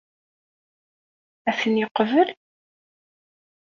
[1.49, 2.27] Ad ten-yeqbel?